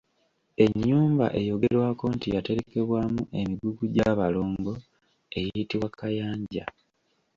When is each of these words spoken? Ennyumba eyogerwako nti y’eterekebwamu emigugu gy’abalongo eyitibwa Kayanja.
Ennyumba 0.65 1.25
eyogerwako 1.39 2.03
nti 2.15 2.27
y’eterekebwamu 2.33 3.21
emigugu 3.41 3.83
gy’abalongo 3.93 4.73
eyitibwa 5.39 5.87
Kayanja. 5.99 6.65